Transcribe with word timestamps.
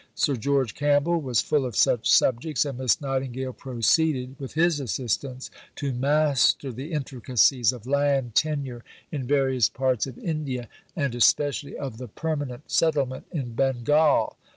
Sir 0.15 0.35
George 0.35 0.73
Campbell 0.73 1.21
was 1.21 1.41
full 1.41 1.63
of 1.63 1.75
such 1.75 2.09
subjects, 2.09 2.65
and 2.65 2.79
Miss 2.79 2.99
Nightingale 3.01 3.53
proceeded, 3.53 4.35
with 4.39 4.53
his 4.53 4.79
assistance, 4.79 5.51
to 5.75 5.93
master 5.93 6.71
the 6.71 6.91
intricacies 6.91 7.71
of 7.71 7.85
Land 7.85 8.33
tenure 8.33 8.83
in 9.11 9.27
various 9.27 9.69
parts 9.69 10.07
of 10.07 10.17
India, 10.17 10.67
and 10.95 11.13
especially 11.13 11.77
of 11.77 11.99
the 11.99 12.07
"Permanent 12.07 12.71
Settlement" 12.71 13.27
in 13.31 13.53
Bengal. 13.53 14.37